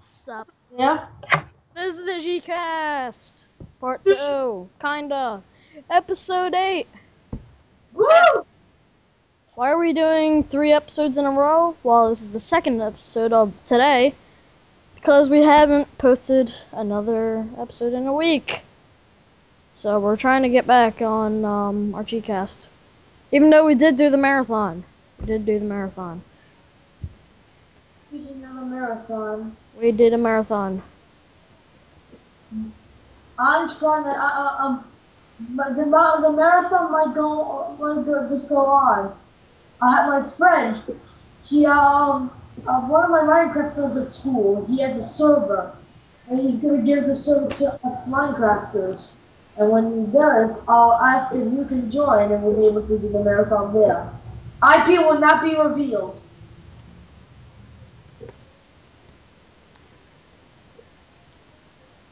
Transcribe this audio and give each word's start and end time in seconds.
Sup? 0.00 0.48
Yeah? 0.76 1.06
This 1.74 1.98
is 1.98 2.04
the 2.04 2.20
G-Cast! 2.20 3.50
Part 3.80 4.04
2, 4.04 4.68
kinda. 4.80 5.42
Episode 5.90 6.54
8! 6.54 6.86
Woo! 7.94 8.46
Why 9.54 9.72
are 9.72 9.78
we 9.78 9.92
doing 9.92 10.44
three 10.44 10.70
episodes 10.70 11.18
in 11.18 11.24
a 11.24 11.32
row? 11.32 11.76
Well, 11.82 12.10
this 12.10 12.20
is 12.20 12.32
the 12.32 12.38
second 12.38 12.80
episode 12.80 13.32
of 13.32 13.62
today. 13.64 14.14
Because 14.94 15.28
we 15.30 15.42
haven't 15.42 15.98
posted 15.98 16.52
another 16.70 17.44
episode 17.58 17.92
in 17.92 18.06
a 18.06 18.12
week. 18.12 18.62
So 19.70 19.98
we're 19.98 20.16
trying 20.16 20.42
to 20.42 20.48
get 20.48 20.66
back 20.66 21.02
on 21.02 21.44
um, 21.44 21.94
our 21.96 22.04
G-Cast. 22.04 22.70
Even 23.32 23.50
though 23.50 23.66
we 23.66 23.74
did 23.74 23.96
do 23.96 24.10
the 24.10 24.16
marathon. 24.16 24.84
We 25.18 25.26
did 25.26 25.44
do 25.44 25.58
the 25.58 25.64
marathon. 25.64 26.22
Speaking 28.08 28.44
of 28.44 28.56
a 28.56 28.64
marathon, 28.64 29.56
We 29.80 29.92
did 29.92 30.12
a 30.12 30.18
marathon. 30.18 30.82
I'm 33.38 33.68
trying 33.78 34.02
to, 34.02 34.10
uh, 34.10 34.56
um, 34.58 34.84
but 35.50 35.76
the, 35.76 35.84
the 35.84 36.32
marathon 36.32 36.90
might 36.90 37.14
go, 37.14 37.76
might 37.78 38.28
just 38.28 38.48
go 38.48 38.66
on. 38.66 39.16
I 39.80 39.94
have 39.94 40.08
my 40.08 40.30
friend, 40.30 40.82
he, 41.44 41.64
um, 41.64 42.32
uh, 42.66 42.80
one 42.82 43.04
of 43.04 43.10
my 43.10 43.20
Minecraft 43.20 43.74
friends 43.74 43.96
at 43.96 44.08
school, 44.08 44.66
he 44.66 44.80
has 44.80 44.98
a 44.98 45.04
server, 45.04 45.78
and 46.28 46.40
he's 46.40 46.58
gonna 46.58 46.82
give 46.82 47.06
the 47.06 47.14
server 47.14 47.48
to 47.48 47.86
us 47.86 48.08
Minecrafters. 48.08 49.16
And 49.58 49.70
when 49.70 50.06
he 50.06 50.12
does, 50.12 50.56
I'll 50.66 50.94
ask 50.94 51.32
if 51.34 51.52
you 51.52 51.64
can 51.68 51.88
join, 51.92 52.32
and 52.32 52.42
we'll 52.42 52.56
be 52.56 52.66
able 52.66 52.82
to 52.82 52.98
do 52.98 53.08
the 53.08 53.22
marathon 53.22 53.72
there. 53.72 54.10
IP 54.76 54.98
will 55.06 55.20
not 55.20 55.42
be 55.42 55.54
revealed. 55.54 56.20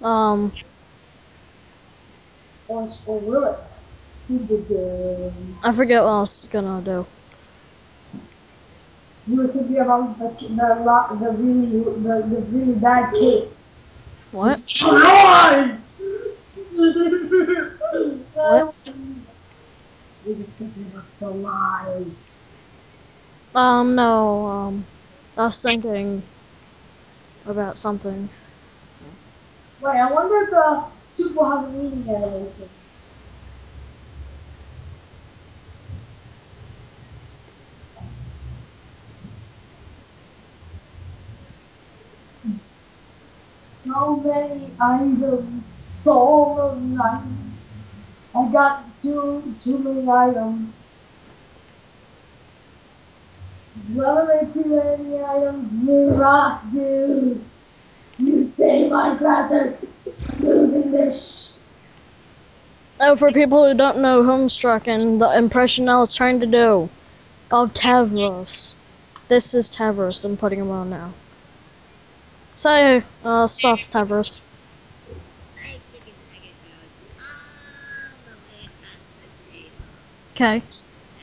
Um, 0.07 0.53
Or, 2.69 2.89
or 3.07 3.19
will 3.21 3.45
it? 3.45 3.73
Dun-dun-dun. 4.29 5.59
I 5.65 5.73
forget 5.73 6.03
what 6.03 6.11
else 6.11 6.39
it's 6.45 6.49
gonna 6.49 6.81
do. 6.83 7.07
You 9.27 9.37
were 9.39 9.49
thinking 9.49 9.79
about 9.79 10.19
the 10.19 10.29
the 10.31 11.19
the 11.21 11.31
really 11.33 11.67
the, 12.03 12.15
the 12.31 12.41
really 12.55 12.75
bad 12.75 13.13
cake. 13.15 13.49
What? 14.31 14.55
Destroy! 14.55 15.79
What? 18.35 18.75
You're 20.25 20.37
just 20.37 20.59
thinking 20.59 20.87
about 20.93 21.05
the 21.19 21.31
lie. 21.31 22.05
Um, 23.55 23.95
no, 23.97 24.47
um, 24.47 24.85
I 25.37 25.45
was 25.47 25.63
thinking 25.63 26.23
about 27.47 27.79
something. 27.79 28.29
Wait, 29.81 29.97
I 29.97 30.13
wonder 30.13 30.43
if 30.43 30.53
uh, 30.53 30.87
the 31.09 31.13
soup 31.13 31.37
will 31.37 31.51
have 31.51 31.65
a 31.65 31.71
meaning 31.71 32.09
animation. 32.09 32.69
So 43.85 44.17
many 44.17 44.71
items, 44.81 45.65
so 45.91 46.75
many 46.75 46.99
items. 47.01 47.55
I 48.35 48.53
got 48.53 49.03
too 49.03 49.55
too 49.63 49.79
many 49.79 50.09
items. 50.09 50.73
Whether 53.95 54.51
too 54.53 54.65
many 54.65 55.23
items, 55.23 55.89
you 55.89 56.11
rock, 56.11 56.63
dude. 56.73 57.45
Say 58.57 58.89
Minecraft, 58.89 59.77
I'm 60.31 60.47
losing 60.47 60.91
this. 60.91 61.59
Oh, 62.99 63.15
for 63.15 63.31
people 63.31 63.69
who 63.69 63.75
don't 63.75 63.99
know 63.99 64.23
Homestuck 64.23 64.89
and 64.89 65.21
the 65.21 65.37
impression 65.37 65.91
I 65.91 65.99
was 65.99 66.15
trying 66.15 66.41
to 66.41 66.47
do 66.47 66.89
of 67.53 67.75
Tavros. 67.75 68.75
This 69.29 69.53
is 69.53 69.69
Tavros, 69.69 70.25
I'm 70.25 70.39
putting 70.39 70.61
him 70.61 70.71
on 70.71 70.89
now. 70.89 71.13
So, 72.55 73.03
uh, 73.27 73.47
stop 73.47 73.79
Tavros. 73.79 74.41
My 75.55 75.73
chicken 75.87 76.15
nugget 76.33 76.57
goes 76.65 76.97
all 77.21 78.17
the 78.25 78.37
way 78.41 78.65
across 78.73 79.03
the 79.21 79.29
table. 79.53 79.85
Okay. 80.33 80.63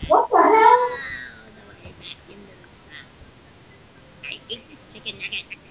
What 0.08 0.29
the 0.29 0.38
hell? 0.38 0.53
All 0.53 1.50
the 1.50 1.66
way 1.68 1.94
back 1.97 2.18
into 2.29 2.56
the 2.62 2.69
sun. 2.69 2.94
I 4.24 4.38
eat 4.50 4.62
the 4.69 4.94
chicken 4.94 5.16
nuggets. 5.19 5.69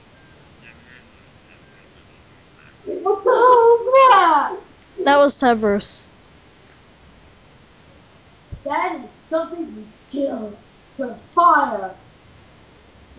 What 2.84 3.22
the 3.22 3.30
hell 3.30 4.56
is 4.56 4.91
that? 5.04 5.18
Was 5.18 5.38
Tavros. 5.38 6.08
That 8.64 9.04
is 9.04 9.10
something 9.10 9.66
you 9.76 9.86
kill 10.10 10.52
for 10.96 11.14
fire. 11.34 11.94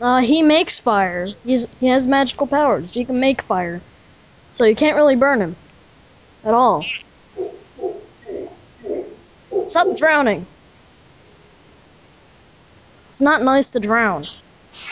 Uh, 0.01 0.21
he 0.21 0.41
makes 0.41 0.79
fire. 0.79 1.27
He's, 1.45 1.67
he 1.79 1.87
has 1.87 2.07
magical 2.07 2.47
powers. 2.47 2.93
He 2.93 3.05
can 3.05 3.19
make 3.19 3.41
fire. 3.41 3.81
So 4.51 4.65
you 4.65 4.75
can't 4.75 4.95
really 4.95 5.15
burn 5.15 5.41
him. 5.41 5.55
At 6.43 6.53
all. 6.53 6.83
Stop 9.67 9.95
drowning. 9.95 10.45
It's 13.09 13.21
not 13.21 13.43
nice 13.43 13.69
to 13.71 13.79
drown. 13.79 14.23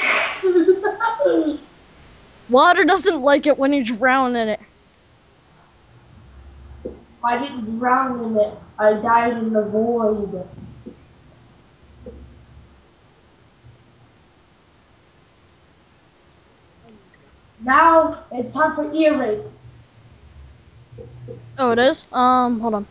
Water 2.50 2.84
doesn't 2.86 3.22
like 3.22 3.48
it 3.48 3.58
when 3.58 3.74
you 3.74 3.84
drown 3.84 4.36
in 4.36 4.50
it. 4.50 4.60
I 7.24 7.38
didn't 7.38 7.78
drown 7.78 8.24
in 8.24 8.38
it. 8.38 8.58
I 8.80 8.94
died 8.94 9.38
in 9.38 9.54
the 9.54 9.64
void. 9.64 10.48
Now 17.64 18.24
it's 18.32 18.54
time 18.56 18.76
for 18.76 18.92
ear 18.92 19.20
rape. 19.20 19.46
Oh, 21.60 21.72
it 21.72 21.80
is? 21.80 22.08
Um, 22.12 22.60
hold 22.60 22.74
on. 22.74 22.88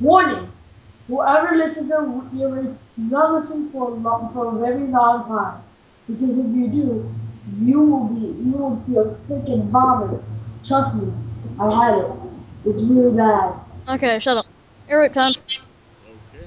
Warning: 0.00 0.50
Whoever 1.06 1.56
listens 1.56 1.88
to 1.90 2.28
ear 2.36 2.48
rape, 2.48 2.76
do 2.96 3.02
not 3.02 3.34
listen 3.34 3.70
for 3.70 3.90
a 3.90 3.94
long, 3.94 4.32
for 4.32 4.56
a 4.56 4.58
very 4.58 4.88
long 4.88 5.22
time, 5.22 5.62
because 6.08 6.38
if 6.38 6.46
you 6.46 6.68
do, 6.68 7.14
you 7.62 7.80
will 7.80 8.06
be 8.06 8.20
you 8.20 8.52
will 8.52 8.82
feel 8.86 9.08
sick 9.10 9.48
and 9.48 9.64
vomit. 9.70 10.22
Trust 10.64 10.96
me, 10.96 11.12
I 11.58 11.86
had 11.86 11.98
it. 11.98 12.10
It's 12.64 12.82
really 12.82 13.16
bad. 13.16 13.54
Okay, 13.88 14.18
shut 14.18 14.36
up. 14.36 14.46
Ear 14.88 15.00
rape 15.00 15.12
time. 15.12 15.32
So, 15.32 15.40
Kim, 16.32 16.46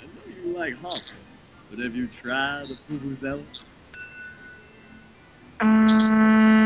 I 0.00 0.04
know 0.04 0.34
you 0.44 0.56
like 0.56 0.74
hummus, 0.74 1.14
but 1.68 1.78
have 1.78 1.94
you 1.94 2.06
tried 2.06 2.64
the 2.64 2.74
Vuvuzela? 2.74 3.44
Fuck's 5.60 6.10
um, 6.10 6.59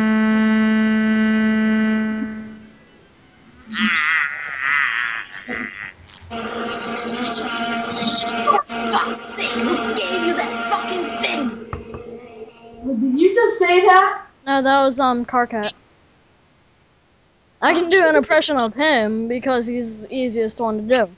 No, 14.54 14.62
that 14.62 14.84
was, 14.84 15.00
um, 15.00 15.24
Karkat. 15.26 15.72
I 17.60 17.74
can 17.74 17.88
do 17.88 18.06
an 18.06 18.14
impression 18.14 18.56
of 18.56 18.72
him 18.72 19.26
because 19.26 19.66
he's 19.66 20.02
the 20.02 20.14
easiest 20.14 20.60
one 20.60 20.76
to 20.76 20.96
do. 20.96 21.10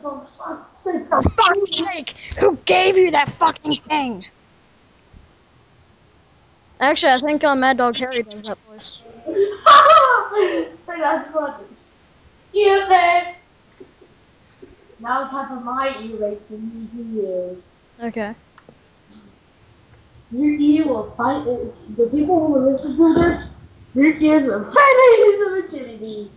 For 0.00 0.20
fuck's 0.38 0.78
sake. 0.78 1.08
For 1.08 1.20
fuck's 1.20 1.82
sake, 1.82 2.10
who 2.38 2.56
gave 2.64 2.96
you 2.96 3.10
that 3.10 3.28
fucking 3.28 3.80
thing? 3.88 4.22
Actually, 6.78 7.14
I 7.14 7.18
think 7.18 7.42
uh, 7.42 7.56
Mad 7.56 7.78
Dog 7.78 7.96
Harry 7.96 8.22
does 8.22 8.44
that 8.44 8.58
voice. 8.70 9.02
That's 10.86 11.32
funny. 11.32 11.64
Rape. 12.54 13.34
Now 15.00 15.24
it's 15.24 15.32
time 15.32 15.48
for 15.48 15.64
my 15.64 15.88
ear 15.88 16.16
rape 16.18 16.46
for 16.46 16.52
me 16.52 16.86
to 16.92 17.02
you. 17.02 17.62
Okay. 18.00 18.36
Your 20.30 20.60
ear 20.60 20.86
will 20.86 21.14
it. 21.46 21.96
The 21.96 22.06
people 22.06 22.46
who 22.46 22.70
listen 22.70 22.96
to 22.96 23.14
this, 23.14 23.46
their 23.94 24.16
ears 24.16 24.46
will 24.46 24.64
finally 24.64 25.16
lose 25.24 25.38
their 25.38 25.62
virginity. 25.62 26.30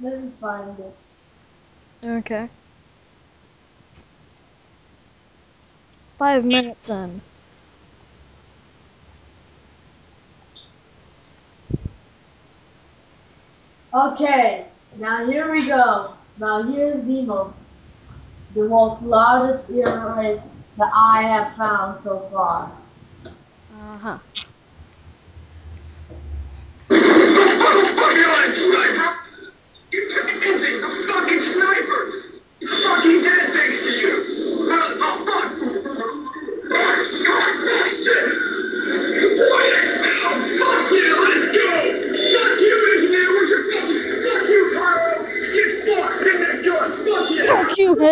Let 0.00 0.22
me 0.22 0.30
find 0.38 0.78
it. 0.78 0.96
Okay. 2.04 2.48
five 6.18 6.44
minutes 6.44 6.90
in. 6.90 7.20
Okay, 13.94 14.66
now 14.98 15.24
here 15.24 15.52
we 15.52 15.68
go. 15.68 16.14
Now 16.38 16.64
here's 16.64 17.04
the 17.06 17.22
most, 17.22 17.58
the 18.56 18.68
most 18.68 19.02
loudest 19.02 19.70
ear 19.70 20.14
raid 20.16 20.42
that 20.78 20.90
I 20.92 21.22
have 21.22 21.56
found 21.56 22.00
so 22.00 22.28
far. 22.32 22.72
Uh 23.24 23.98
huh. 23.98 24.18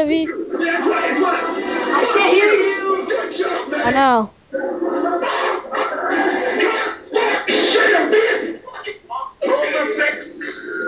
Fuck 0.02 0.08
heavy. 0.08 0.24
Yeah, 0.24 0.34
that's 0.58 0.86
right! 0.88 1.14
I 1.14 2.12
can't 2.16 2.32
hear 2.34 2.52
you! 2.54 3.06
Good 3.08 3.36
job, 3.36 3.70
man! 3.70 3.86
I 3.86 3.90
know. 3.92 4.30
Shut! 7.48 8.10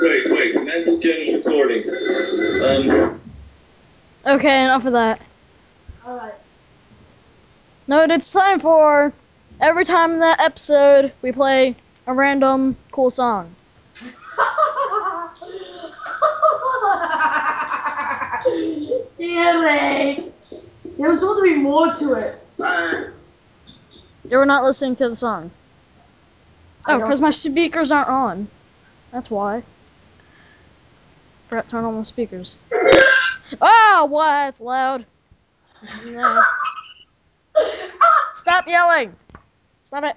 Wait, 0.03 0.25
wait, 0.31 0.65
mental 0.65 1.01
channel 1.01 1.35
recording. 1.35 1.85
Um, 2.65 3.21
Okay, 4.27 4.65
enough 4.65 4.87
of 4.87 4.95
that. 4.95 5.21
Alright. 6.05 6.35
No, 7.87 8.03
it's 8.03 8.33
time 8.33 8.59
for 8.59 9.13
every 9.61 9.85
time 9.85 10.13
in 10.13 10.19
that 10.21 10.41
episode 10.41 11.13
we 11.23 11.31
play 11.31 11.77
a 12.09 12.15
random 12.15 12.77
cool 12.91 13.11
song. 13.11 13.55
ear 19.19 19.63
raid! 19.65 20.33
There 20.97 21.11
was 21.11 21.21
supposed 21.21 21.41
to 21.41 21.45
be 21.45 21.57
more 21.57 21.93
to 21.95 22.13
it. 22.15 22.41
You 24.31 24.39
were 24.39 24.47
not 24.47 24.65
listening 24.65 24.97
to 24.97 25.09
the 25.09 25.17
song. 25.17 25.51
Oh, 26.87 26.99
because 26.99 27.21
my 27.21 27.31
speakers 27.31 27.91
aren't 27.91 28.09
on. 28.09 28.49
That's 29.11 29.31
why. 29.31 29.63
Forgot 31.47 31.67
to 31.67 31.71
turn 31.71 31.85
on 31.85 31.95
my 31.95 32.03
speakers. 32.03 32.59
Oh, 33.61 34.07
what? 34.11 34.49
It's 34.49 34.61
loud. 34.61 35.05
Nah. 36.07 36.43
Stop 38.33 38.67
yelling! 38.67 39.15
Stop 39.83 40.05
it. 40.05 40.17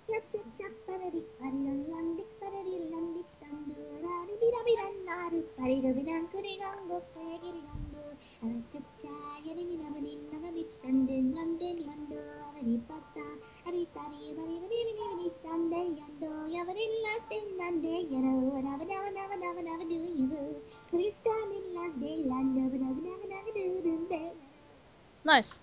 Nice. 25.23 25.61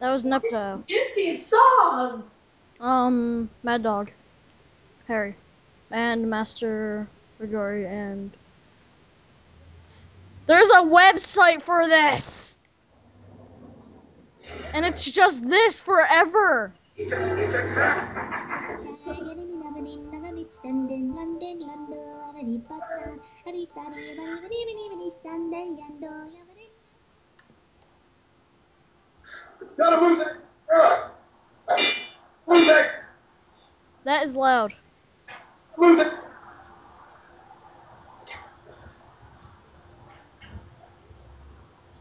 That 0.00 0.10
was 0.10 0.24
Nepto. 0.24 0.86
Get 0.86 1.14
these 1.14 1.46
songs! 1.46 2.41
Um, 2.82 3.48
Mad 3.62 3.84
Dog. 3.84 4.10
Harry. 5.06 5.36
And 5.92 6.28
Master 6.28 7.06
Rigori 7.40 7.86
and. 7.86 8.32
There's 10.46 10.70
a 10.70 10.82
website 10.82 11.62
for 11.62 11.86
this! 11.86 12.58
And 14.74 14.84
it's 14.84 15.08
just 15.08 15.48
this 15.48 15.80
forever! 15.80 16.72
gotta 29.76 30.00
move 30.00 30.18
that. 30.18 32.02
Move 32.52 32.66
that. 32.66 33.04
That 34.04 34.22
is 34.24 34.36
loud. 34.36 34.74
Move. 35.78 36.02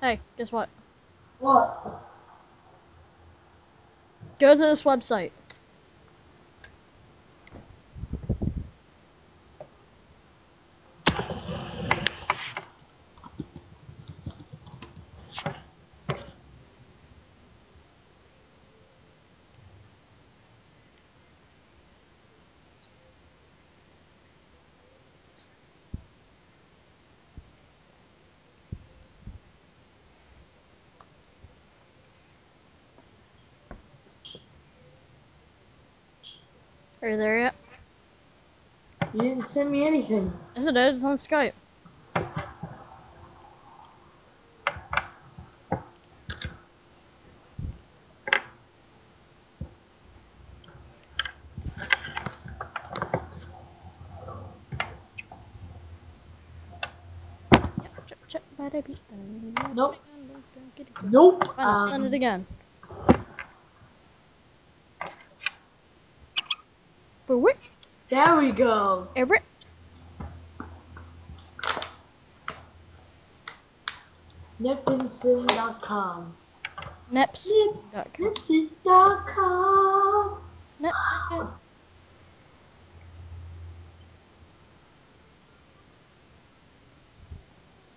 Hey, 0.01 0.19
guess 0.37 0.51
what? 0.51 0.67
What? 1.39 2.03
Go 4.39 4.53
to 4.53 4.59
this 4.59 4.83
website. 4.83 5.31
Are 37.01 37.09
you 37.09 37.17
there 37.17 37.39
yet? 37.39 37.55
You 39.13 39.21
didn't 39.21 39.47
send 39.47 39.71
me 39.71 39.87
anything. 39.87 40.31
Yes, 40.55 40.67
it 40.67 40.77
is. 40.77 40.97
It's 40.97 41.05
on 41.05 41.15
Skype. 41.15 41.53
Nope. 59.73 59.95
Nope. 61.03 61.43
Why 61.55 61.63
not? 61.63 61.85
Send 61.85 62.03
it 62.03 62.09
Um, 62.09 62.13
again. 62.13 62.45
But 67.27 67.37
wait, 67.37 67.71
There 68.11 68.35
we 68.35 68.51
go. 68.51 69.07
Everett. 69.15 69.41
Niptonsin.com. 74.61 76.35
Neps.com. 77.09 78.03
Nipsy.com. 78.19 79.31
Netscape. 80.81 81.53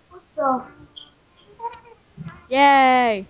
What 0.09 0.23
the? 0.37 0.63
Yay! 2.49 3.27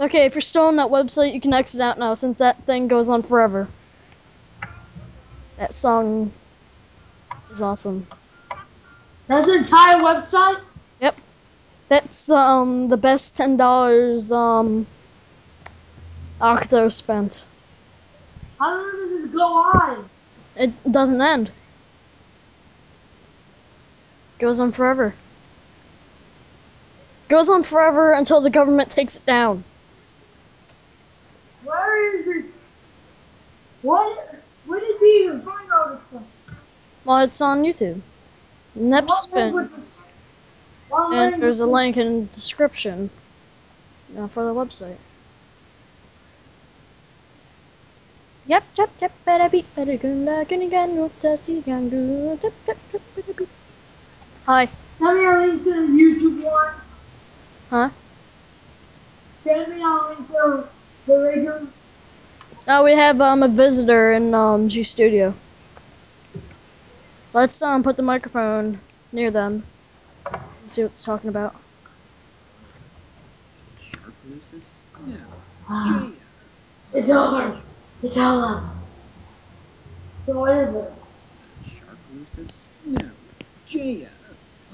Okay, 0.00 0.26
if 0.26 0.34
you're 0.34 0.40
still 0.40 0.66
on 0.66 0.76
that 0.76 0.88
website, 0.88 1.34
you 1.34 1.40
can 1.40 1.52
exit 1.52 1.80
out 1.80 1.98
now 1.98 2.14
since 2.14 2.38
that 2.38 2.64
thing 2.64 2.86
goes 2.86 3.10
on 3.10 3.22
forever. 3.22 3.66
That 5.56 5.74
song 5.74 6.30
is 7.50 7.60
awesome. 7.60 8.06
That's 9.26 9.46
the 9.46 9.56
entire 9.56 9.96
website? 9.96 10.60
Yep. 11.00 11.16
That's 11.88 12.30
um 12.30 12.88
the 12.88 12.96
best 12.96 13.36
ten 13.36 13.56
dollars 13.56 14.30
um 14.30 14.86
Octo 16.40 16.88
spent. 16.88 17.44
How 18.60 18.70
long 18.76 19.08
does 19.10 19.22
this 19.22 19.32
go 19.32 19.42
on? 19.42 20.08
It 20.56 20.92
doesn't 20.92 21.20
end. 21.20 21.50
Goes 24.38 24.60
on 24.60 24.70
forever. 24.70 25.14
Goes 27.28 27.48
on 27.48 27.64
forever 27.64 28.12
until 28.12 28.40
the 28.40 28.50
government 28.50 28.90
takes 28.90 29.16
it 29.16 29.26
down. 29.26 29.64
Where 31.64 32.16
is 32.16 32.24
this? 32.24 32.62
What? 33.88 34.34
Where 34.66 34.80
did 34.80 35.00
we 35.00 35.24
even 35.24 35.40
find 35.40 35.72
all 35.72 35.88
this 35.88 36.02
stuff? 36.02 36.22
Well, 37.06 37.20
it's 37.20 37.40
on 37.40 37.62
YouTube. 37.62 38.02
Nepspin. 38.76 39.32
language 39.32 39.70
is? 39.78 40.08
What 40.90 41.14
And 41.14 41.42
there's 41.42 41.60
a 41.60 41.66
link 41.66 41.96
in 41.96 42.20
the 42.20 42.26
description 42.26 43.08
uh, 44.18 44.28
for 44.28 44.44
the 44.44 44.52
website. 44.52 44.98
Yep, 48.46 48.64
yep, 48.76 48.90
yep, 49.00 49.12
better 49.24 49.48
beat, 49.48 49.74
better 49.74 49.96
gunda, 49.96 50.44
gonna 50.46 50.68
get 50.68 50.90
no 50.90 51.10
dusty 51.20 51.62
gandu. 51.62 52.42
Yep, 52.42 52.52
yep, 52.66 52.78
yep, 52.92 53.02
better 53.16 53.32
beat. 53.32 53.48
Hi. 54.44 54.68
Send 54.98 55.18
me 55.18 55.24
a 55.24 55.38
link 55.38 55.62
to 55.64 55.72
the 55.72 55.86
YouTube 56.00 56.44
one. 56.44 56.74
Huh? 57.70 57.88
Send 59.30 59.74
me 59.74 59.82
a 59.82 59.94
link 60.08 60.26
to 60.28 60.68
the 61.06 61.20
regular. 61.20 61.68
Oh, 62.70 62.84
we 62.84 62.92
have 62.92 63.18
um 63.22 63.42
a 63.42 63.48
visitor 63.48 64.12
in 64.12 64.34
um 64.34 64.68
G 64.68 64.82
Studio. 64.82 65.32
Let's 67.32 67.62
um 67.62 67.82
put 67.82 67.96
the 67.96 68.02
microphone 68.02 68.78
near 69.10 69.30
them. 69.30 69.64
and 70.30 70.70
See 70.70 70.82
what 70.82 70.92
they're 70.92 71.02
talking 71.02 71.30
about. 71.30 71.56
Sharkalosis? 73.90 74.80
No. 75.06 75.16
Ah, 75.66 75.98
Jaya. 75.98 76.12
it's 76.92 77.10
over. 77.10 77.62
It's 78.02 78.18
over. 78.18 78.62
So 80.26 80.38
what 80.38 80.54
is 80.58 80.76
it? 80.76 80.92
Sharkalosis? 81.64 82.66
No. 82.84 83.10
Jaya. 83.66 84.10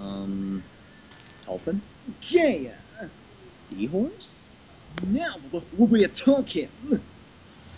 Um. 0.00 0.64
Dolphin? 1.46 1.80
Jaya. 2.20 2.74
Seahorse? 3.36 4.68
Now 5.06 5.36
what 5.52 5.62
what 5.76 5.90
we 5.90 6.04
are 6.04 6.08
talking. 6.08 6.70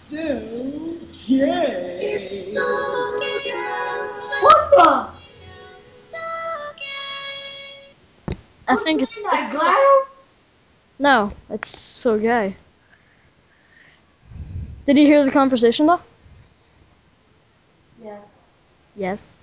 So 0.07 0.17
gay. 1.27 2.29
What 4.41 4.71
the? 4.71 5.09
I 8.69 8.77
think 8.77 9.03
it's, 9.03 9.25
that? 9.25 9.51
it's 9.51 9.61
so, 9.61 9.75
no, 11.01 11.33
it's 11.51 11.69
so 11.69 12.21
gay. 12.21 12.55
Did 14.85 14.97
you 14.97 15.07
hear 15.07 15.25
the 15.25 15.33
conversation 15.33 15.87
though? 15.87 16.01
Yes. 18.01 18.23
Yes. 18.95 19.41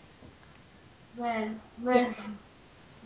Man, 1.17 1.59
man. 1.77 2.15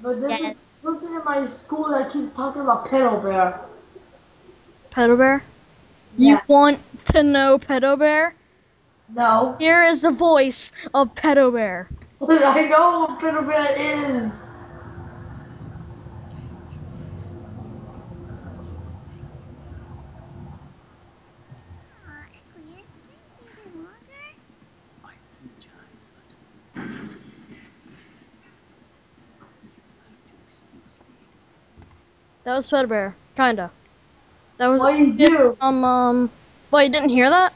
But 0.04 0.22
this 0.22 0.40
Yes. 0.40 0.58
is 0.58 0.62
person 0.84 1.16
in 1.16 1.26
my 1.26 1.44
school 1.48 1.90
that 1.90 2.12
keeps 2.14 2.34
talking 2.34 2.62
about 2.62 2.86
pedo 2.86 3.20
bear. 3.24 3.60
Pedo 4.92 5.18
Bear? 5.18 5.42
You 6.18 6.30
Yeah. 6.34 6.42
want 6.48 6.80
to 7.14 7.22
know 7.22 7.60
Pedo 7.60 7.98
Bear? 7.98 8.34
No. 9.10 9.56
Here 9.60 9.84
is 9.84 10.02
the 10.02 10.10
voice 10.12 10.72
of 10.94 11.14
Pedo 11.14 11.54
Bear. 11.54 11.90
I 12.22 12.66
know 12.68 13.02
what 13.08 13.20
pedo 13.20 13.46
bear 13.48 13.72
is. 13.78 14.58
Aw, 22.08 22.26
Equius, 22.34 22.98
can 23.04 23.14
you 23.14 23.28
stay 23.28 23.46
a 23.46 23.70
bit 23.70 23.76
longer? 23.76 24.26
I 25.06 25.14
apologize, 25.22 26.10
but 26.16 26.26
you'll 29.76 30.02
have 30.04 30.18
to 30.26 30.34
excuse 30.44 31.00
me. 31.08 31.28
That 32.44 32.56
was 32.56 32.68
Pedo 32.68 32.90
Bear. 32.90 33.16
Kinda. 33.36 33.72
That 34.58 34.68
was 34.68 34.82
What 34.82 34.98
you 34.98 35.14
just, 35.14 35.46
um 35.62 35.86
um. 35.86 36.32
Well, 36.72 36.84
you 36.84 36.90
didn't 36.90 37.10
hear 37.10 37.30
that? 37.30 37.54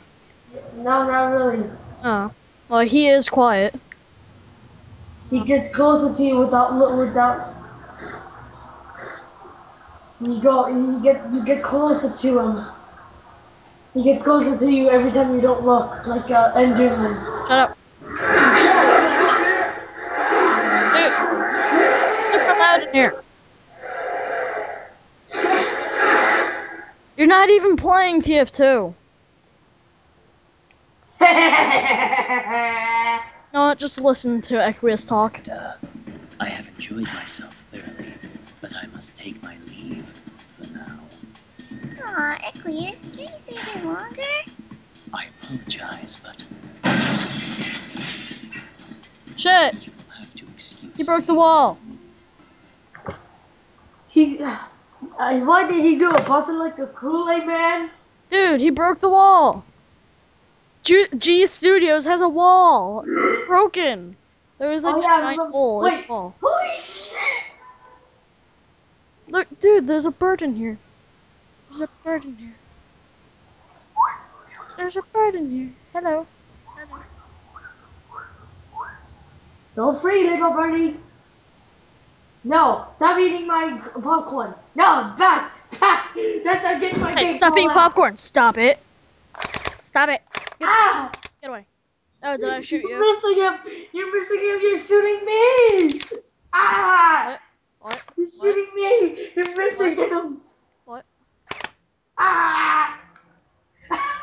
No, 0.77 0.84
not 0.84 1.25
really. 1.25 1.70
Oh. 2.03 2.31
Well, 2.70 2.81
he 2.81 3.10
is 3.10 3.27
quiet. 3.27 3.75
He 5.31 5.39
gets 5.43 5.74
closer 5.74 6.13
to 6.13 6.24
you 6.24 6.38
without 6.38 6.75
look 6.75 6.96
without. 6.96 7.55
You 10.24 10.39
go. 10.41 10.67
You 10.67 11.00
get. 11.01 11.34
You 11.34 11.43
get 11.43 11.63
closer 11.63 12.15
to 12.15 12.39
him. 12.39 12.65
He 13.96 14.03
gets 14.03 14.24
closer 14.24 14.58
to 14.58 14.72
you 14.72 14.89
every 14.89 15.12
time 15.12 15.34
you 15.34 15.41
don't 15.41 15.65
look, 15.65 16.05
like 16.05 16.29
uh, 16.29 16.53
Enderman. 16.53 17.48
Shut 17.48 17.60
up. 17.60 17.77
Dude. 20.93 21.13
It's 22.20 22.31
super 22.31 22.55
loud 22.58 22.84
in 22.84 22.93
here. 22.93 23.24
You're 27.22 27.28
not 27.28 27.51
even 27.51 27.75
playing 27.75 28.24
TF2. 28.24 28.96
No, 33.54 33.75
just 33.75 34.01
listen 34.01 34.42
to 34.42 34.56
Equius 34.56 35.08
talk. 35.08 35.40
Uh, 35.48 35.74
I 36.40 36.46
have 36.50 36.68
enjoyed 36.70 37.06
myself 37.13 37.54
thoroughly, 37.54 38.12
but 38.60 38.74
I 38.75 38.88
must 38.88 39.16
take 39.16 39.40
my 39.44 39.56
leave 39.68 40.08
for 40.08 40.74
now. 40.74 40.98
Aw, 42.08 42.38
Equius, 42.48 43.12
can 43.13 43.22
you 43.22 43.28
stay 43.28 43.62
a 43.62 43.66
bit 43.75 43.86
longer? 43.86 44.22
I 45.13 45.28
apologize, 45.44 46.20
but 46.25 46.48
Shit! 49.38 49.86
you 49.86 49.92
will 49.96 50.12
have 50.18 50.34
to 50.34 50.46
excuse 50.56 50.98
He 50.98 51.04
broke 51.04 51.20
me. 51.20 51.25
the 51.28 51.36
wall. 51.36 51.78
he. 54.08 54.40
Uh, 55.22 55.40
what 55.42 55.70
did 55.70 55.84
he 55.86 56.00
do? 56.00 56.12
Busting 56.12 56.58
like 56.58 56.80
a 56.80 56.88
Kool 56.88 57.30
Aid 57.30 57.46
man? 57.46 57.92
Dude, 58.32 58.60
he 58.60 58.72
broke 58.72 59.00
the 59.01 59.10
wall. 59.10 59.63
G, 60.82 61.06
G 61.16 61.46
Studios 61.46 62.06
has 62.06 62.22
a 62.22 62.28
wall. 62.28 63.06
Broken. 63.46 64.16
There 64.58 64.70
was 64.70 64.84
like 64.84 64.96
oh 64.96 65.00
a 65.00 65.04
yeah. 65.04 65.18
Giant 65.18 65.38
remember- 65.38 65.51
hole 65.51 65.86
in 65.86 65.94
Wait. 65.94 66.08
the 66.08 66.13
wall. 66.13 66.36
Holy 66.42 66.74
shit! 66.74 67.18
Look, 69.30 69.60
dude, 69.60 69.86
there's 69.86 70.06
a 70.06 70.12
bird 70.12 70.42
in 70.42 70.56
here. 70.56 70.80
There's 71.70 71.82
a 71.82 71.90
bird 72.04 72.25
in 72.25 72.36
here. 72.38 72.56
There's 74.75 74.96
a 74.96 75.04
bird 75.04 75.36
in 75.36 75.51
here. 75.51 75.70
Hello. 75.94 76.25
Hello. 76.66 77.04
Go 79.75 79.94
free, 79.94 80.28
little 80.28 80.51
birdie. 80.51 80.98
No, 82.43 82.88
stop 82.98 83.19
eating 83.19 83.48
my 83.48 83.77
popcorn. 84.01 84.53
No, 84.75 85.13
back, 85.17 85.51
back. 85.79 86.10
That's 86.43 86.63
not 86.63 86.81
getting 86.81 87.00
my 87.00 87.13
Hey, 87.17 87.27
stop 87.27 87.55
eating 87.57 87.69
popcorn. 87.69 88.17
Stop 88.17 88.57
it. 88.57 88.79
Stop 89.83 90.10
it. 90.10 90.21
Ah! 90.63 91.12
Get 91.41 91.50
away. 91.50 91.65
Oh, 92.24 92.38
did 92.38 92.50
I 92.50 92.62
shoot 92.62 92.81
You're 92.83 92.83
you? 92.83 93.00
missing 93.00 93.36
him. 93.38 93.53
You're 93.93 94.19
missing 94.19 94.39
him. 94.39 94.60
You're 94.62 94.77
shooting 94.79 95.25
me. 95.25 96.00
Ah! 96.53 97.39
What? 97.79 98.01
You're 98.17 98.27
What? 98.38 98.55
shooting 98.55 98.75
me. 98.75 99.29
You're 99.36 99.57
missing 99.57 99.95
him. 99.98 100.41
What? 100.86 101.05
Ah! 102.17 103.00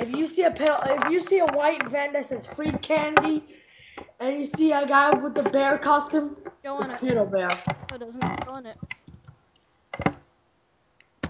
If 0.02 0.16
you 0.16 0.26
see 0.26 0.42
a 0.42 0.50
pedal, 0.50 0.78
if 0.84 1.10
you 1.10 1.22
see 1.22 1.38
a 1.38 1.46
white 1.46 1.88
van 1.88 2.12
that 2.12 2.26
says 2.26 2.46
free 2.46 2.72
candy, 2.82 3.44
and 4.20 4.36
you 4.36 4.44
see 4.44 4.72
a 4.72 4.86
guy 4.86 5.14
with 5.14 5.34
the 5.34 5.42
bear 5.42 5.78
costume, 5.78 6.36
Go 6.62 6.76
on 6.76 6.90
it's 6.90 7.02
it. 7.02 7.32
Bear. 7.32 7.48
No, 7.48 7.96
it 7.96 7.98
doesn't. 7.98 8.46
Go 8.46 8.52
on 8.52 8.66
it. 8.66 8.76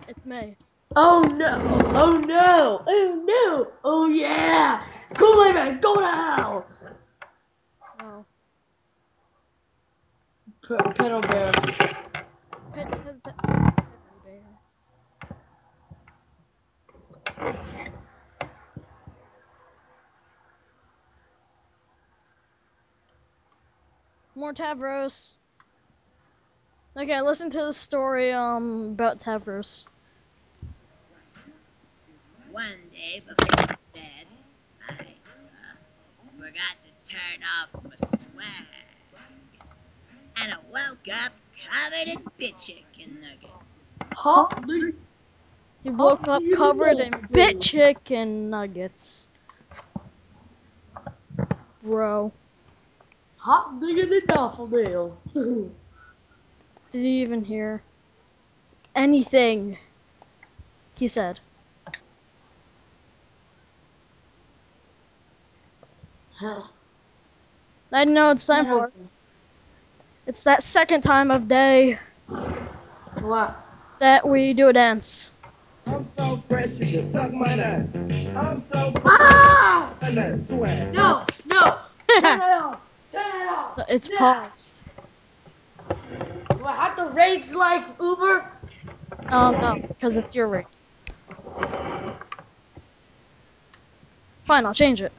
It's 0.09 0.25
May. 0.25 0.57
Oh 0.97 1.23
no! 1.35 1.55
Oh 1.95 2.19
no! 2.19 2.83
Oh 2.87 3.23
no! 3.25 3.73
Oh 3.85 4.09
yeah! 4.09 4.85
Kool-Aid 5.17 5.55
Man, 5.55 5.81
go 5.81 6.01
to 6.01 6.07
hell! 6.07 6.67
No. 7.99 8.27
P- 10.67 10.75
Pedo 10.75 11.23
Bear. 11.31 12.02
More 24.43 24.53
Tavros. 24.53 25.37
Okay, 26.97 27.23
listen 27.23 27.49
to 27.51 27.59
the 27.59 27.73
story 27.73 28.33
um 28.33 28.89
about 28.95 29.21
Tavros. 29.21 29.87
one 32.51 32.67
day 32.91 33.21
before 33.21 33.77
bed, 33.95 34.27
I 34.89 34.93
uh, 34.95 35.05
forgot 36.33 36.75
to 36.81 36.89
turn 37.09 37.39
off 37.55 37.85
my 37.85 37.95
swag. 37.95 38.67
And 40.39 40.55
I 40.55 40.57
woke 40.73 41.07
up 41.25 41.33
covered 41.71 42.09
in 42.09 42.25
bit 42.37 42.59
chicken 42.59 43.19
nuggets. 43.21 43.85
Hot 44.13 44.67
diggity. 44.67 44.99
He 45.85 45.91
woke 45.91 46.27
up 46.27 46.43
covered 46.57 46.99
in 46.99 47.13
bit 47.31 47.61
chicken 47.61 48.51
nuggets. 48.51 49.29
Bro. 51.85 52.33
Hot 53.43 53.81
diggity 53.81 54.21
daffodil. 54.29 55.19
Did 55.35 55.73
you 56.93 57.03
even 57.03 57.43
hear 57.43 57.83
anything 58.95 59.77
he 60.95 61.09
said? 61.09 61.41
I 67.93 68.05
know 68.05 68.31
it's 68.31 68.47
time 68.47 68.67
for 68.67 68.87
it. 68.87 68.93
It's 70.29 70.45
that 70.45 70.63
second 70.63 71.01
time 71.01 71.33
of 71.33 71.49
day 71.49 71.99
What? 73.21 73.57
that 73.99 74.29
we 74.29 74.53
do 74.53 74.69
a 74.69 74.73
dance. 74.73 75.33
I'm 75.89 76.05
so 76.05 76.37
fresh 76.37 76.79
you 76.79 76.87
can 76.87 77.03
suck 77.03 77.33
my 77.33 77.53
nuts. 77.57 77.97
I'm 78.37 78.61
so 78.61 78.93
fresh 78.93 79.05
Ah! 79.05 79.93
my 80.01 80.11
nuts. 80.11 80.51
Swag. 80.51 80.93
No, 80.95 81.27
no. 81.45 81.79
Turn 82.09 82.41
it 82.41 82.41
off. 82.41 82.82
Turn 83.75 83.81
it 83.81 83.83
off. 83.83 83.87
it's 83.89 84.11
Yeah. 84.11 84.19
paused. 84.19 84.87
Do 86.57 86.65
I 86.67 86.77
have 86.77 86.97
to 86.97 87.07
rage 87.15 87.51
like 87.53 87.85
Uber? 88.01 88.51
Um, 89.31 89.53
no, 89.61 89.81
because 89.89 90.17
it's 90.17 90.35
your 90.35 90.49
ring. 90.49 90.67
Fine, 94.47 94.67
I'll 94.67 94.75
change 94.75 95.01
it. 95.03 95.13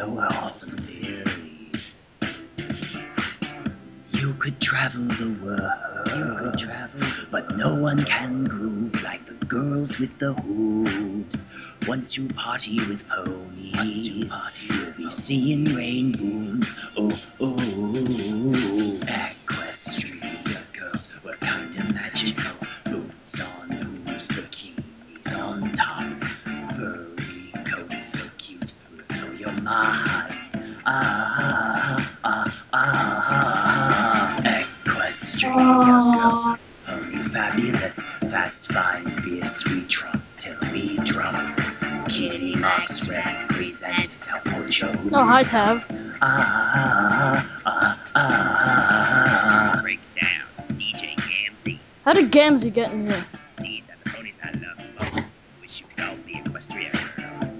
Know 0.00 0.18
awesome 0.18 0.78
fillies. 0.78 2.08
You 4.12 4.32
could 4.38 4.58
travel 4.58 5.02
the 5.02 5.36
world, 5.44 6.08
you 6.16 6.36
could 6.38 6.58
travel, 6.58 7.00
but 7.30 7.54
no 7.58 7.78
one 7.78 8.02
can 8.04 8.44
groove 8.44 8.94
like 9.04 9.26
the 9.26 9.34
girls 9.44 10.00
with 10.00 10.18
the 10.18 10.32
hooves. 10.32 11.44
Once 11.86 12.16
you 12.16 12.28
party 12.28 12.78
with 12.88 13.06
ponies, 13.10 13.76
Once 13.76 14.08
you 14.08 14.26
party 14.26 14.68
you'll 14.70 14.92
be 14.92 15.10
seeing 15.10 15.66
rain 15.74 16.12
represent 43.08 44.08
El 44.32 44.40
Pocho. 44.40 44.88
No, 45.10 45.24
hi, 45.24 45.42
Tav. 45.42 45.86
Ah, 46.22 46.26
ah, 46.26 47.62
ah, 47.66 48.10
ah. 48.16 49.78
Break 49.82 50.00
down, 50.12 50.46
DJ 50.78 51.14
Gamzee. 51.16 51.78
How 52.04 52.12
did 52.12 52.30
Gamzee 52.32 52.72
get 52.72 52.92
in 52.92 53.06
here? 53.06 53.24
These 53.62 53.90
are 53.90 53.96
the 54.04 54.10
ponies 54.10 54.40
I 54.42 54.50
love 54.52 55.12
most. 55.14 55.40
Wish 55.60 55.80
you 55.80 55.86
could 55.94 56.04
all 56.08 56.16
be 56.26 56.34
Equestria 56.34 56.90
girls. 57.16 57.58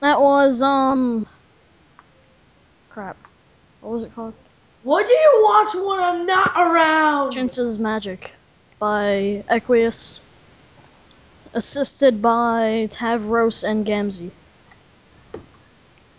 That 0.00 0.20
was, 0.20 0.62
um. 0.62 1.26
Crap. 2.90 3.16
What 3.80 3.92
was 3.92 4.04
it 4.04 4.14
called? 4.14 4.34
What 4.82 5.06
do 5.06 5.12
you 5.12 5.40
watch 5.42 5.74
when 5.74 6.00
I'm 6.00 6.26
not 6.26 6.52
around? 6.56 7.32
Prince's 7.32 7.78
Magic 7.78 8.32
by 8.78 9.44
Equius. 9.50 10.20
Assisted 11.56 12.20
by 12.20 12.86
Tavros 12.92 13.64
and 13.64 13.86
Gamzee. 13.86 14.30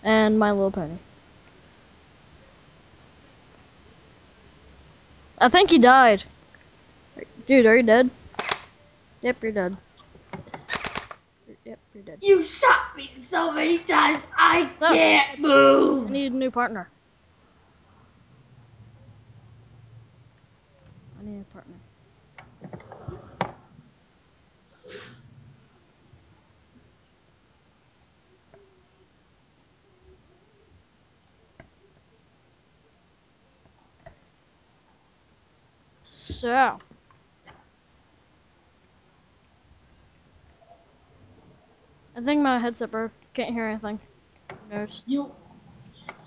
And 0.01 0.39
My 0.39 0.51
Little 0.51 0.71
Pony. 0.71 0.97
I 5.37 5.47
think 5.49 5.69
he 5.69 5.77
died. 5.77 6.23
Dude, 7.45 7.67
are 7.67 7.77
you 7.77 7.83
dead? 7.83 8.09
Yep, 9.21 9.43
you're 9.43 9.51
dead. 9.51 9.77
Yep, 11.65 11.79
you're 11.93 12.03
dead. 12.03 12.17
You 12.23 12.41
shot 12.41 12.97
me 12.97 13.11
so 13.17 13.51
many 13.51 13.77
times 13.77 14.25
I 14.35 14.71
So- 14.79 14.91
can't 14.91 15.39
move! 15.39 16.07
I 16.07 16.13
need 16.13 16.31
a 16.31 16.35
new 16.35 16.49
partner. 16.49 16.89
I 21.19 21.23
need 21.23 21.41
a 21.41 21.53
partner. 21.53 21.76
I 42.15 42.21
think 42.21 42.41
my 42.41 42.59
headset 42.59 42.91
broke. 42.91 43.11
Can't 43.33 43.53
hear 43.53 43.67
anything. 43.67 43.99
Who? 44.71 44.87
You, 45.05 45.31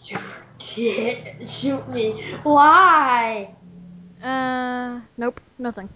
you 0.05 0.19
can't 0.59 1.49
shoot 1.49 1.89
me. 1.89 2.23
Why? 2.43 3.55
Uh, 4.23 5.01
nope, 5.17 5.41
nothing. 5.59 5.89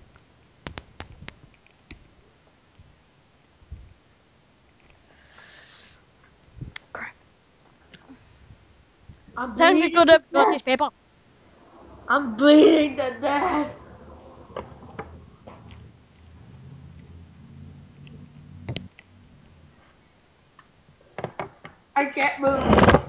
Crap. 6.93 7.15
I'm 9.37 9.57
Technical 9.57 10.07
to 10.07 10.07
difficulties, 10.07 10.63
death. 10.63 10.65
people. 10.65 10.93
I'm 12.09 12.37
bleeding 12.37 12.97
to 12.97 13.17
death. 13.21 13.75
I 21.97 22.07
can't 22.07 22.41
move. 22.41 23.05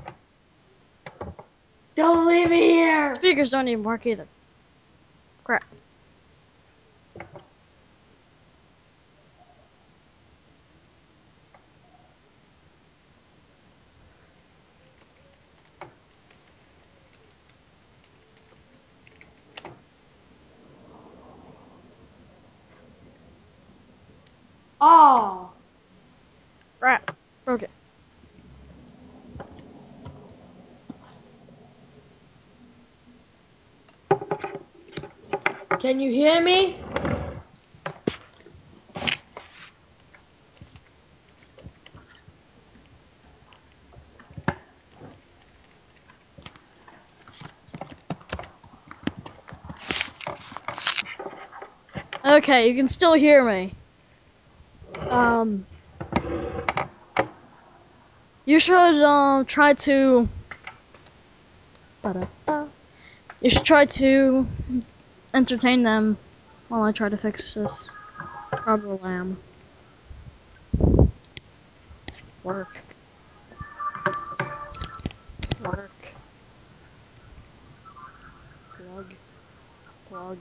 Don't 1.95 2.27
leave 2.27 2.49
me 2.49 2.59
here. 2.59 3.15
Speakers 3.15 3.49
don't 3.49 3.67
even 3.67 3.83
work 3.83 4.05
either. 4.05 4.27
Crap. 5.43 5.63
Oh. 24.81 25.49
Crap. 26.79 27.15
Broke 27.45 27.63
it. 27.63 27.71
Can 35.85 35.99
you 35.99 36.09
hear 36.09 36.41
me? 36.41 36.79
Okay, 52.25 52.67
you 52.67 52.75
can 52.75 52.87
still 52.87 53.13
hear 53.13 53.43
me. 53.45 53.75
Um, 55.11 55.67
you 58.45 58.57
should 58.57 59.03
um 59.05 59.45
try 59.45 59.75
to. 59.75 60.27
You 63.39 63.49
should 63.51 63.63
try 63.63 63.85
to 63.85 64.47
entertain 65.35 65.83
them 65.83 66.17
while 66.69 66.83
I 66.83 66.93
try 66.93 67.09
to 67.09 67.17
fix 67.17 67.53
this 67.55 67.91
problem. 68.51 69.37
Work. 72.43 72.77
Work. 75.63 75.91
Plug. 78.77 79.13
Plug. 80.07 80.37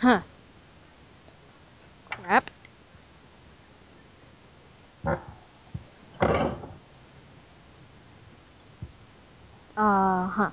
Huh. 0.00 0.20
Crap. 2.10 2.50
Uh 9.76 10.26
huh. 10.28 10.50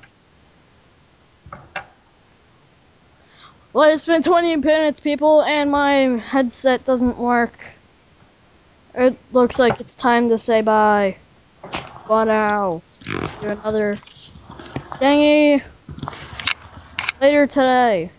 Well, 3.74 3.90
it's 3.90 4.06
been 4.06 4.22
20 4.22 4.56
minutes, 4.58 5.00
people, 5.00 5.42
and 5.44 5.72
my 5.72 5.94
headset 6.20 6.86
doesn't 6.86 7.18
work. 7.18 7.78
It 8.94 9.18
looks 9.32 9.58
like 9.58 9.80
it's 9.80 9.96
time 9.96 10.30
to 10.30 10.38
say 10.38 10.62
bye. 10.62 11.18
Bye 12.08 12.26
now. 12.26 12.84
Do 13.42 13.50
another 13.50 13.96
thingy 15.00 15.64
later 17.22 17.48
today. 17.48 18.12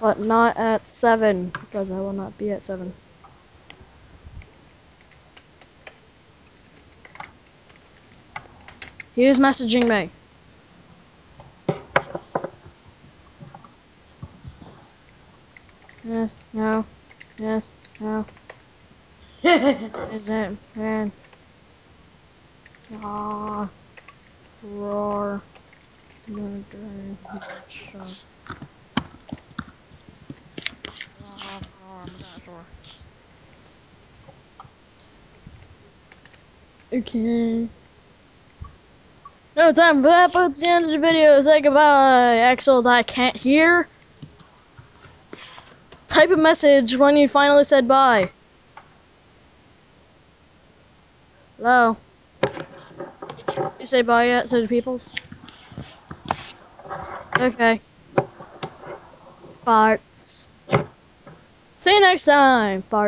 But 0.00 0.20
not 0.20 0.56
at 0.56 0.88
7, 0.88 1.50
because 1.60 1.90
I 1.90 1.98
will 1.98 2.12
not 2.12 2.36
be 2.38 2.50
at 2.50 2.62
7. 2.62 2.92
He 9.18 9.26
is 9.26 9.40
messaging 9.40 9.88
me. 9.88 10.12
Yes, 16.04 16.36
no, 16.52 16.86
yes, 17.36 17.72
no. 17.98 18.24
Is 19.42 20.28
it, 20.28 20.56
man? 20.76 21.10
Ah, 22.94 23.68
roar. 24.62 25.42
Okay. 36.92 37.68
No 39.58 39.72
time 39.72 40.04
for 40.04 40.08
that, 40.08 40.32
but 40.32 40.50
it's 40.50 40.60
the 40.60 40.68
end 40.68 40.84
of 40.84 40.92
the 40.92 40.98
video. 40.98 41.40
Say 41.40 41.60
goodbye, 41.60 42.36
Axel, 42.36 42.80
that 42.82 42.90
I 42.90 43.02
can't 43.02 43.36
hear. 43.36 43.88
Type 46.06 46.30
a 46.30 46.36
message 46.36 46.96
when 46.96 47.16
you 47.16 47.26
finally 47.26 47.64
said 47.64 47.88
bye. 47.88 48.30
Hello? 51.56 51.96
You 53.80 53.86
say 53.86 54.02
bye 54.02 54.26
yet 54.26 54.48
to 54.50 54.62
the 54.62 54.68
peoples? 54.68 55.16
Okay. 57.36 57.80
Farts. 59.66 60.50
See 61.74 61.92
you 61.92 62.00
next 62.00 62.22
time, 62.22 62.82
fart. 62.82 62.96